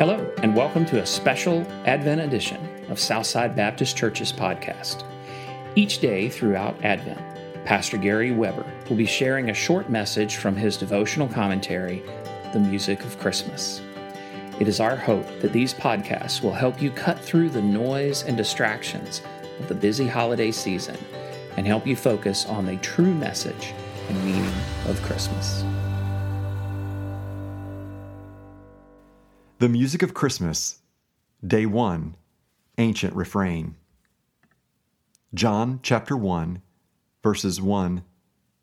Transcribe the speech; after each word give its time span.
Hello, 0.00 0.32
and 0.42 0.56
welcome 0.56 0.86
to 0.86 1.02
a 1.02 1.06
special 1.06 1.60
Advent 1.84 2.22
edition 2.22 2.66
of 2.88 2.98
Southside 2.98 3.54
Baptist 3.54 3.98
Church's 3.98 4.32
podcast. 4.32 5.04
Each 5.76 5.98
day 5.98 6.30
throughout 6.30 6.82
Advent, 6.82 7.20
Pastor 7.66 7.98
Gary 7.98 8.32
Weber 8.32 8.64
will 8.88 8.96
be 8.96 9.04
sharing 9.04 9.50
a 9.50 9.54
short 9.54 9.90
message 9.90 10.36
from 10.36 10.56
his 10.56 10.78
devotional 10.78 11.28
commentary, 11.28 12.02
The 12.54 12.60
Music 12.60 13.04
of 13.04 13.18
Christmas. 13.18 13.82
It 14.58 14.68
is 14.68 14.80
our 14.80 14.96
hope 14.96 15.26
that 15.40 15.52
these 15.52 15.74
podcasts 15.74 16.40
will 16.40 16.54
help 16.54 16.80
you 16.80 16.90
cut 16.90 17.20
through 17.20 17.50
the 17.50 17.60
noise 17.60 18.22
and 18.22 18.38
distractions 18.38 19.20
of 19.58 19.68
the 19.68 19.74
busy 19.74 20.08
holiday 20.08 20.50
season 20.50 20.96
and 21.58 21.66
help 21.66 21.86
you 21.86 21.94
focus 21.94 22.46
on 22.46 22.64
the 22.64 22.78
true 22.78 23.12
message 23.12 23.74
and 24.08 24.24
meaning 24.24 24.54
of 24.86 24.98
Christmas. 25.02 25.62
The 29.60 29.68
Music 29.68 30.02
of 30.02 30.14
Christmas, 30.14 30.78
Day 31.46 31.66
1, 31.66 32.16
Ancient 32.78 33.14
Refrain. 33.14 33.76
John 35.34 35.80
chapter 35.82 36.16
1, 36.16 36.62
verses 37.22 37.60
1 37.60 38.02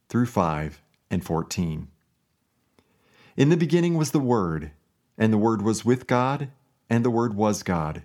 through 0.09 0.25
5 0.25 0.81
and 1.11 1.23
14. 1.23 1.87
In 3.35 3.49
the 3.49 3.55
beginning 3.55 3.93
was 3.93 4.09
the 4.09 4.20
Word, 4.20 4.71
and 5.20 5.31
the 5.31 5.37
Word 5.37 5.61
was 5.61 5.85
with 5.85 6.07
God, 6.07 6.49
and 6.89 7.05
the 7.05 7.11
Word 7.11 7.35
was 7.35 7.61
God. 7.61 8.01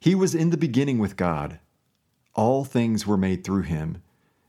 He 0.00 0.14
was 0.14 0.34
in 0.34 0.48
the 0.48 0.56
beginning 0.56 0.98
with 0.98 1.18
God. 1.18 1.58
All 2.34 2.64
things 2.64 3.06
were 3.06 3.18
made 3.18 3.44
through 3.44 3.64
him, 3.64 4.02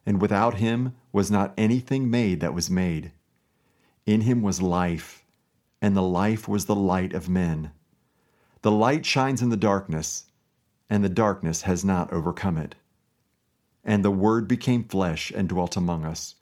and 0.05 0.21
without 0.21 0.59
him 0.59 0.95
was 1.11 1.29
not 1.29 1.53
anything 1.57 2.09
made 2.09 2.39
that 2.39 2.53
was 2.53 2.69
made. 2.69 3.11
In 4.05 4.21
him 4.21 4.41
was 4.41 4.61
life 4.61 5.22
and 5.83 5.97
the 5.97 6.01
life 6.01 6.47
was 6.47 6.63
the 6.63 6.73
light 6.73 7.11
of 7.11 7.27
men. 7.27 7.69
The 8.61 8.71
light 8.71 9.05
shines 9.05 9.41
in 9.41 9.49
the 9.49 9.57
darkness, 9.57 10.23
and 10.89 11.03
the 11.03 11.09
darkness 11.09 11.63
has 11.63 11.83
not 11.83 12.13
overcome 12.13 12.57
it. 12.57 12.75
And 13.83 14.03
the 14.03 14.09
Word 14.09 14.47
became 14.47 14.85
flesh 14.85 15.29
and 15.35 15.49
dwelt 15.49 15.75
among 15.75 16.05
us, 16.05 16.35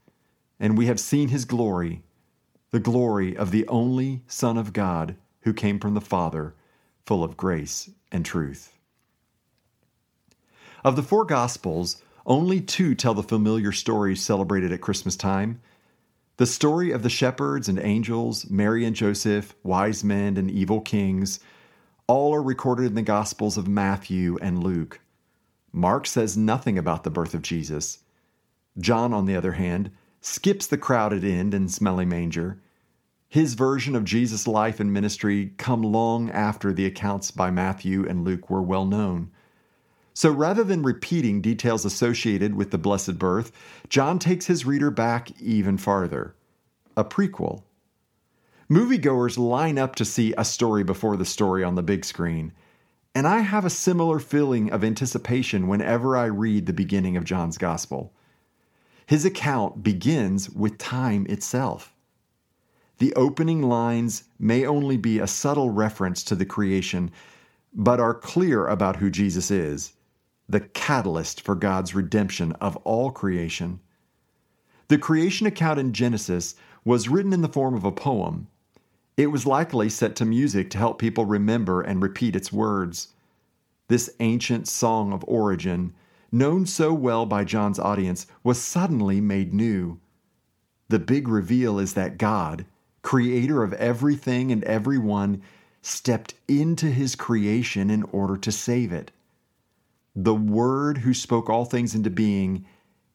and 0.59 0.77
we 0.77 0.85
have 0.85 0.99
seen 0.99 1.29
his 1.29 1.45
glory, 1.45 2.03
the 2.69 2.79
glory 2.79 3.35
of 3.35 3.49
the 3.49 3.67
only 3.67 4.21
Son 4.27 4.59
of 4.59 4.73
God 4.73 5.15
who 5.39 5.53
came 5.53 5.79
from 5.79 5.95
the 5.95 6.01
Father, 6.01 6.53
full 7.07 7.23
of 7.23 7.35
grace 7.35 7.89
and 8.11 8.23
truth. 8.23 8.77
Of 10.83 10.95
the 10.95 11.01
four 11.01 11.25
Gospels, 11.25 12.03
only 12.27 12.61
two 12.61 12.93
tell 12.93 13.15
the 13.15 13.23
familiar 13.23 13.71
stories 13.71 14.23
celebrated 14.23 14.71
at 14.71 14.81
Christmas 14.81 15.15
time 15.15 15.61
the 16.41 16.47
story 16.47 16.89
of 16.89 17.03
the 17.03 17.09
shepherds 17.09 17.69
and 17.69 17.77
angels, 17.77 18.49
Mary 18.49 18.83
and 18.83 18.95
Joseph, 18.95 19.53
wise 19.61 20.03
men 20.03 20.37
and 20.37 20.49
evil 20.49 20.81
kings, 20.81 21.39
all 22.07 22.33
are 22.33 22.41
recorded 22.41 22.87
in 22.87 22.95
the 22.95 23.03
Gospels 23.03 23.57
of 23.57 23.67
Matthew 23.67 24.39
and 24.41 24.63
Luke. 24.63 25.01
Mark 25.71 26.07
says 26.07 26.35
nothing 26.35 26.79
about 26.79 27.03
the 27.03 27.11
birth 27.11 27.35
of 27.35 27.43
Jesus. 27.43 27.99
John, 28.79 29.13
on 29.13 29.27
the 29.27 29.35
other 29.35 29.51
hand, 29.51 29.91
skips 30.19 30.65
the 30.65 30.79
crowded 30.79 31.23
inn 31.23 31.53
and 31.53 31.69
smelly 31.69 32.05
manger. 32.05 32.59
His 33.29 33.53
version 33.53 33.95
of 33.95 34.03
Jesus' 34.03 34.47
life 34.47 34.79
and 34.79 34.91
ministry 34.91 35.53
come 35.57 35.83
long 35.83 36.31
after 36.31 36.73
the 36.73 36.87
accounts 36.87 37.29
by 37.29 37.51
Matthew 37.51 38.03
and 38.09 38.25
Luke 38.25 38.49
were 38.49 38.63
well 38.63 38.87
known. 38.87 39.29
So 40.13 40.29
rather 40.29 40.63
than 40.63 40.83
repeating 40.83 41.41
details 41.41 41.85
associated 41.85 42.55
with 42.55 42.71
the 42.71 42.77
Blessed 42.77 43.17
Birth, 43.17 43.51
John 43.87 44.19
takes 44.19 44.47
his 44.47 44.65
reader 44.65 44.91
back 44.91 45.31
even 45.39 45.77
farther 45.77 46.35
a 46.97 47.05
prequel. 47.05 47.63
Moviegoers 48.69 49.37
line 49.37 49.77
up 49.77 49.95
to 49.95 50.05
see 50.05 50.33
a 50.37 50.43
story 50.43 50.83
before 50.83 51.15
the 51.15 51.25
story 51.25 51.63
on 51.63 51.75
the 51.75 51.81
big 51.81 52.03
screen, 52.03 52.51
and 53.15 53.25
I 53.25 53.39
have 53.39 53.65
a 53.65 53.69
similar 53.69 54.19
feeling 54.19 54.71
of 54.71 54.83
anticipation 54.83 55.67
whenever 55.67 56.17
I 56.17 56.25
read 56.25 56.65
the 56.65 56.73
beginning 56.73 57.15
of 57.15 57.23
John's 57.23 57.57
Gospel. 57.57 58.13
His 59.05 59.23
account 59.25 59.83
begins 59.83 60.49
with 60.49 60.77
time 60.77 61.25
itself. 61.27 61.93
The 62.99 63.13
opening 63.15 63.61
lines 63.61 64.25
may 64.37 64.65
only 64.65 64.97
be 64.97 65.19
a 65.19 65.27
subtle 65.27 65.69
reference 65.69 66.23
to 66.25 66.35
the 66.35 66.45
creation, 66.45 67.11
but 67.73 67.99
are 67.99 68.13
clear 68.13 68.67
about 68.67 68.97
who 68.97 69.09
Jesus 69.09 69.49
is 69.49 69.93
the 70.51 70.59
catalyst 70.59 71.39
for 71.39 71.55
God's 71.55 71.95
redemption 71.95 72.51
of 72.53 72.75
all 72.77 73.09
creation. 73.09 73.79
The 74.89 74.97
creation 74.97 75.47
account 75.47 75.79
in 75.79 75.93
Genesis 75.93 76.55
was 76.83 77.07
written 77.07 77.31
in 77.31 77.41
the 77.41 77.47
form 77.47 77.73
of 77.73 77.85
a 77.85 77.91
poem. 77.91 78.49
It 79.15 79.27
was 79.27 79.45
likely 79.45 79.87
set 79.87 80.13
to 80.17 80.25
music 80.25 80.69
to 80.71 80.77
help 80.77 80.99
people 80.99 81.23
remember 81.23 81.81
and 81.81 82.03
repeat 82.03 82.35
its 82.35 82.51
words. 82.51 83.13
This 83.87 84.09
ancient 84.19 84.67
song 84.67 85.13
of 85.13 85.23
origin, 85.25 85.93
known 86.33 86.65
so 86.65 86.93
well 86.93 87.25
by 87.25 87.45
John's 87.45 87.79
audience, 87.79 88.27
was 88.43 88.61
suddenly 88.61 89.21
made 89.21 89.53
new. 89.53 89.99
The 90.89 90.99
big 90.99 91.29
reveal 91.29 91.79
is 91.79 91.93
that 91.93 92.17
God, 92.17 92.65
creator 93.03 93.63
of 93.63 93.71
everything 93.73 94.51
and 94.51 94.65
everyone, 94.65 95.41
stepped 95.81 96.33
into 96.49 96.87
his 96.87 97.15
creation 97.15 97.89
in 97.89 98.03
order 98.11 98.35
to 98.35 98.51
save 98.51 98.91
it 98.91 99.11
the 100.15 100.35
Word 100.35 100.99
who 100.99 101.13
spoke 101.13 101.49
all 101.49 101.65
things 101.65 101.95
into 101.95 102.09
being 102.09 102.65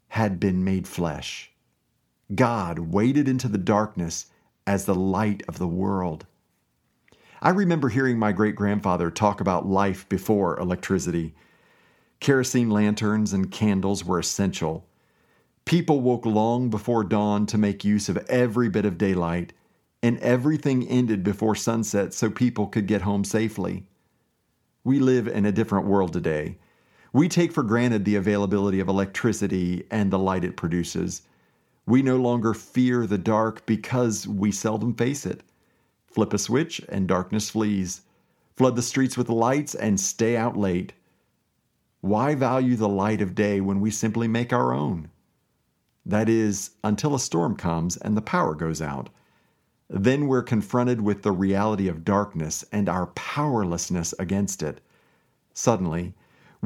had 0.08 0.40
been 0.40 0.64
made 0.64 0.88
flesh. 0.88 1.52
God 2.34 2.78
waded 2.78 3.28
into 3.28 3.48
the 3.48 3.58
darkness 3.58 4.26
as 4.66 4.84
the 4.84 4.94
light 4.94 5.42
of 5.46 5.58
the 5.58 5.68
world. 5.68 6.26
I 7.42 7.50
remember 7.50 7.90
hearing 7.90 8.18
my 8.18 8.32
great 8.32 8.56
grandfather 8.56 9.10
talk 9.10 9.40
about 9.40 9.68
life 9.68 10.08
before 10.08 10.58
electricity. 10.58 11.34
Kerosene 12.18 12.70
lanterns 12.70 13.32
and 13.32 13.52
candles 13.52 14.04
were 14.04 14.18
essential. 14.18 14.86
People 15.66 16.00
woke 16.00 16.24
long 16.24 16.70
before 16.70 17.04
dawn 17.04 17.44
to 17.46 17.58
make 17.58 17.84
use 17.84 18.08
of 18.08 18.16
every 18.28 18.70
bit 18.70 18.86
of 18.86 18.96
daylight, 18.96 19.52
and 20.02 20.18
everything 20.20 20.86
ended 20.88 21.22
before 21.22 21.54
sunset 21.54 22.14
so 22.14 22.30
people 22.30 22.66
could 22.66 22.86
get 22.86 23.02
home 23.02 23.24
safely. 23.24 23.84
We 24.82 24.98
live 24.98 25.28
in 25.28 25.44
a 25.44 25.52
different 25.52 25.86
world 25.86 26.12
today 26.12 26.58
we 27.12 27.28
take 27.28 27.52
for 27.52 27.62
granted 27.62 28.04
the 28.04 28.16
availability 28.16 28.80
of 28.80 28.88
electricity 28.88 29.86
and 29.90 30.10
the 30.10 30.18
light 30.18 30.44
it 30.44 30.56
produces. 30.56 31.22
We 31.86 32.02
no 32.02 32.16
longer 32.16 32.52
fear 32.52 33.06
the 33.06 33.18
dark 33.18 33.64
because 33.66 34.26
we 34.26 34.50
seldom 34.50 34.94
face 34.94 35.24
it. 35.24 35.42
Flip 36.06 36.32
a 36.32 36.38
switch 36.38 36.80
and 36.88 37.06
darkness 37.06 37.50
flees. 37.50 38.02
Flood 38.56 38.74
the 38.74 38.82
streets 38.82 39.16
with 39.16 39.28
lights 39.28 39.74
and 39.74 40.00
stay 40.00 40.36
out 40.36 40.56
late. 40.56 40.94
Why 42.00 42.34
value 42.34 42.76
the 42.76 42.88
light 42.88 43.20
of 43.20 43.34
day 43.34 43.60
when 43.60 43.80
we 43.80 43.90
simply 43.90 44.26
make 44.26 44.52
our 44.52 44.72
own? 44.72 45.10
That 46.04 46.28
is, 46.28 46.70
until 46.84 47.14
a 47.14 47.20
storm 47.20 47.56
comes 47.56 47.96
and 47.96 48.16
the 48.16 48.22
power 48.22 48.54
goes 48.54 48.80
out. 48.80 49.10
Then 49.88 50.26
we're 50.26 50.42
confronted 50.42 51.00
with 51.00 51.22
the 51.22 51.32
reality 51.32 51.86
of 51.86 52.04
darkness 52.04 52.64
and 52.72 52.88
our 52.88 53.06
powerlessness 53.08 54.14
against 54.18 54.62
it. 54.62 54.80
Suddenly, 55.52 56.14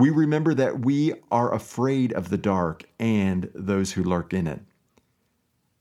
we 0.01 0.11
remember 0.11 0.55
that 0.55 0.81
we 0.81 1.13
are 1.31 1.53
afraid 1.53 2.13
of 2.13 2.29
the 2.29 2.39
dark 2.39 2.85
and 2.99 3.51
those 3.55 3.93
who 3.93 4.03
lurk 4.03 4.33
in 4.33 4.47
it. 4.47 4.61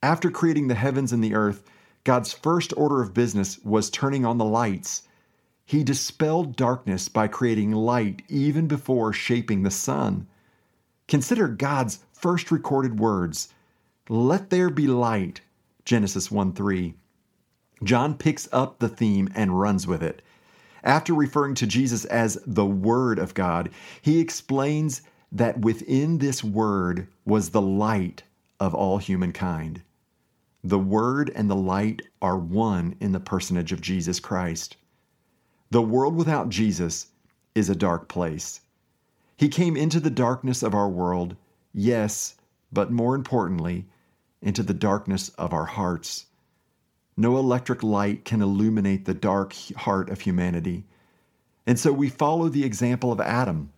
After 0.02 0.30
creating 0.30 0.68
the 0.68 0.76
heavens 0.76 1.12
and 1.12 1.24
the 1.24 1.36
earth, 1.36 1.64
God's 2.04 2.34
first 2.34 2.74
order 2.78 3.02
of 3.02 3.14
business 3.14 3.60
was 3.64 3.90
turning 3.90 4.26
on 4.26 4.38
the 4.38 4.46
lights. 4.46 5.04
He 5.66 5.84
dispelled 5.84 6.56
darkness 6.56 7.10
by 7.10 7.28
creating 7.28 7.72
light 7.72 8.24
even 8.28 8.68
before 8.68 9.14
shaping 9.14 9.64
the 9.64 9.72
sun. 9.72 10.28
Consider 11.08 11.48
God's 11.48 12.00
first 12.14 12.52
recorded 12.52 13.00
words 13.00 13.50
Let 14.10 14.50
there 14.50 14.70
be 14.70 14.88
light, 14.88 15.42
Genesis 15.86 16.32
1 16.32 16.54
3. 16.54 16.96
John 17.84 18.16
picks 18.16 18.50
up 18.52 18.80
the 18.80 18.90
theme 18.90 19.30
and 19.36 19.60
runs 19.60 19.86
with 19.86 20.02
it. 20.02 20.22
After 20.84 21.14
referring 21.14 21.56
to 21.56 21.68
Jesus 21.68 22.06
as 22.06 22.38
the 22.46 22.66
Word 22.66 23.20
of 23.20 23.34
God, 23.34 23.70
he 24.02 24.20
explains 24.20 25.02
that 25.32 25.60
within 25.60 26.18
this 26.18 26.44
Word 26.44 27.08
was 27.26 27.50
the 27.50 27.62
light 27.62 28.24
of 28.60 28.74
all 28.74 28.98
humankind. 28.98 29.82
The 30.64 30.80
Word 30.80 31.32
and 31.36 31.50
the 31.50 31.56
light 31.56 32.02
are 32.22 32.38
one 32.38 32.96
in 33.00 33.12
the 33.12 33.20
personage 33.20 33.72
of 33.72 33.82
Jesus 33.82 34.20
Christ. 34.20 34.78
The 35.72 35.82
world 35.82 36.16
without 36.16 36.50
Jesus 36.50 37.08
is 37.56 37.70
a 37.70 37.76
dark 37.76 38.08
place. 38.08 38.62
He 39.38 39.50
came 39.50 39.78
into 39.78 40.00
the 40.00 40.10
darkness 40.10 40.64
of 40.64 40.74
our 40.74 40.90
world, 40.90 41.36
yes, 41.74 42.36
but 42.72 42.92
more 42.92 43.16
importantly, 43.16 43.86
into 44.42 44.64
the 44.64 44.74
darkness 44.74 45.30
of 45.30 45.54
our 45.54 45.66
hearts. 45.66 46.26
No 47.20 47.38
electric 47.38 47.84
light 47.84 48.24
can 48.24 48.42
illuminate 48.42 49.04
the 49.04 49.14
dark 49.14 49.54
heart 49.76 50.10
of 50.10 50.22
humanity. 50.22 50.86
And 51.68 51.78
so 51.78 51.92
we 51.92 52.08
follow 52.08 52.48
the 52.48 52.64
example 52.64 53.12
of 53.12 53.20
Adam. 53.20 53.74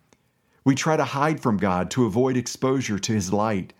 We 0.62 0.76
try 0.76 0.96
to 0.96 1.02
hide 1.02 1.40
from 1.40 1.56
God 1.56 1.90
to 1.90 2.06
avoid 2.06 2.36
exposure 2.36 3.00
to 3.00 3.12
his 3.12 3.32
light. 3.32 3.72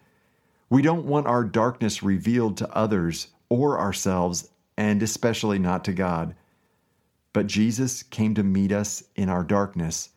We 0.69 0.83
don't 0.83 1.07
want 1.07 1.29
our 1.29 1.45
darkness 1.45 2.03
revealed 2.03 2.57
to 2.57 2.77
others 2.77 3.29
or 3.49 3.79
ourselves, 3.79 4.51
and 4.77 5.01
especially 5.01 5.61
not 5.61 5.85
to 5.85 5.93
God. 5.93 6.35
But 7.33 7.47
Jesus 7.47 8.03
came 8.03 8.35
to 8.35 8.43
meet 8.43 8.73
us 8.73 9.05
in 9.15 9.29
our 9.29 9.45
darkness 9.45 10.11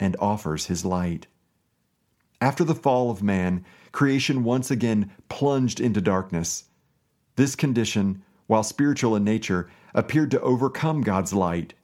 and 0.00 0.16
offers 0.18 0.66
his 0.66 0.86
light. 0.86 1.26
After 2.40 2.64
the 2.64 2.74
fall 2.74 3.10
of 3.10 3.22
man, 3.22 3.62
creation 3.92 4.42
once 4.42 4.70
again 4.70 5.12
plunged 5.28 5.80
into 5.80 6.00
darkness. 6.00 6.64
This 7.34 7.54
condition, 7.54 8.22
while 8.46 8.62
spiritual 8.62 9.16
in 9.16 9.24
nature, 9.24 9.68
appeared 9.94 10.30
to 10.30 10.40
overcome 10.40 11.02
God's 11.02 11.32
light. 11.32 11.74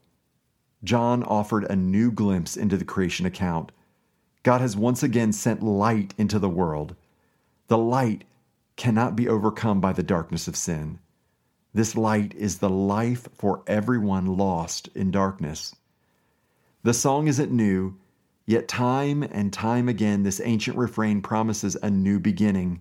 John 0.85 1.23
offered 1.23 1.65
a 1.65 1.77
new 1.77 2.11
glimpse 2.11 2.57
into 2.57 2.77
the 2.77 2.85
creation 2.85 3.27
account. 3.27 3.73
God 4.43 4.61
has 4.61 4.77
once 4.77 5.03
again 5.03 5.33
sent 5.33 5.63
light 5.63 6.15
into 6.19 6.39
the 6.39 6.49
world. 6.49 6.97
The 7.69 7.79
light 7.79 8.25
cannot 8.77 9.17
be 9.17 9.29
overcome 9.29 9.81
by 9.81 9.93
the 9.93 10.03
darkness 10.03 10.49
of 10.49 10.57
sin. 10.57 10.99
This 11.75 11.97
light 11.97 12.35
is 12.35 12.59
the 12.59 12.69
life 12.69 13.29
for 13.35 13.63
everyone 13.67 14.37
lost 14.37 14.89
in 14.95 15.11
darkness. 15.11 15.75
The 16.83 16.93
song 16.93 17.29
isn't 17.29 17.53
new, 17.53 17.97
yet 18.45 18.69
time 18.69 19.23
and 19.23 19.53
time 19.53 19.89
again 19.89 20.23
this 20.23 20.41
ancient 20.45 20.77
refrain 20.77 21.23
promises 21.23 21.77
a 21.77 21.89
new 21.89 22.19
beginning. 22.19 22.81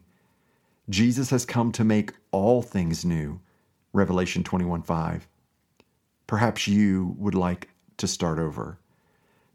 Jesus 0.90 1.30
has 1.30 1.46
come 1.46 1.72
to 1.74 1.84
make 1.84 2.14
all 2.32 2.62
things 2.62 3.06
new. 3.06 3.40
Revelation 3.94 4.44
21 4.44 4.84
5. 4.84 5.28
Perhaps 6.28 6.68
you 6.68 7.16
would 7.18 7.36
like 7.36 7.70
to 7.98 8.08
start 8.08 8.40
over. 8.40 8.80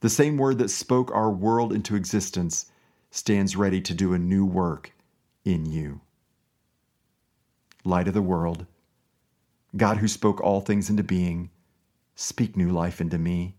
The 0.01 0.11
same 0.11 0.37
word 0.37 0.59
that 0.59 0.69
spoke 0.69 1.11
our 1.11 1.31
world 1.31 1.73
into 1.73 1.97
existence 1.97 2.71
stands 3.11 3.57
ready 3.57 3.81
to 3.81 3.95
do 3.95 4.13
a 4.13 4.19
new 4.19 4.45
work 4.45 4.93
in 5.45 5.65
you. 5.65 6.01
Light 7.85 8.09
of 8.09 8.15
the 8.15 8.23
world 8.23 8.67
God 9.77 9.99
who 9.99 10.09
spoke 10.09 10.41
all 10.41 10.61
things 10.61 10.89
into 10.89 11.03
being, 11.03 11.51
speak 12.15 12.57
new 12.57 12.71
life 12.71 13.01
into 13.01 13.19
me. 13.19 13.57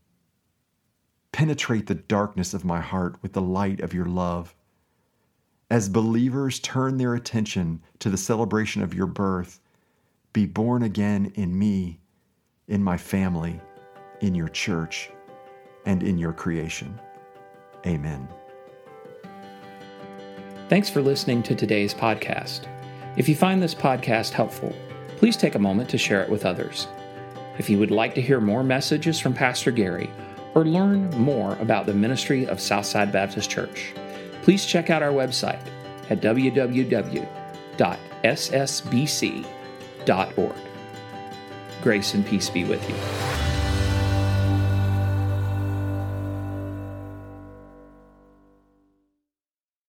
Penetrate 1.31 1.87
the 1.87 1.95
darkness 1.95 2.53
of 2.53 2.65
my 2.65 2.81
heart 2.81 3.17
with 3.21 3.33
the 3.33 3.41
light 3.41 3.81
of 3.81 3.93
your 3.93 4.05
love. 4.05 4.55
As 5.69 5.89
believers 5.89 6.59
turn 6.59 6.97
their 6.97 7.13
attention 7.13 7.83
to 7.99 8.09
the 8.09 8.17
celebration 8.17 8.81
of 8.81 8.93
your 8.93 9.05
birth, 9.05 9.59
be 10.37 10.45
born 10.45 10.83
again 10.83 11.31
in 11.33 11.57
me, 11.57 11.99
in 12.67 12.83
my 12.83 12.95
family, 12.95 13.59
in 14.21 14.35
your 14.35 14.49
church, 14.49 15.09
and 15.87 16.03
in 16.03 16.15
your 16.15 16.31
creation. 16.31 16.99
Amen. 17.87 18.29
Thanks 20.69 20.91
for 20.91 21.01
listening 21.01 21.41
to 21.41 21.55
today's 21.55 21.91
podcast. 21.91 22.67
If 23.17 23.27
you 23.27 23.35
find 23.35 23.63
this 23.63 23.73
podcast 23.73 24.29
helpful, 24.29 24.75
please 25.15 25.37
take 25.37 25.55
a 25.55 25.59
moment 25.59 25.89
to 25.89 25.97
share 25.97 26.21
it 26.21 26.29
with 26.29 26.45
others. 26.45 26.87
If 27.57 27.67
you 27.67 27.79
would 27.79 27.89
like 27.89 28.13
to 28.13 28.21
hear 28.21 28.39
more 28.39 28.61
messages 28.61 29.19
from 29.19 29.33
Pastor 29.33 29.71
Gary 29.71 30.11
or 30.53 30.65
learn 30.65 31.09
more 31.19 31.55
about 31.55 31.87
the 31.87 31.95
ministry 31.95 32.45
of 32.45 32.61
Southside 32.61 33.11
Baptist 33.11 33.49
Church, 33.49 33.91
please 34.43 34.67
check 34.67 34.91
out 34.91 35.01
our 35.01 35.13
website 35.13 35.67
at 36.11 36.21
www.ssbc.org. 36.21 37.27
Grace 41.81 42.13
and 42.13 42.25
peace 42.25 42.49
be 42.49 42.63
with 42.63 42.89
you. 42.89 43.26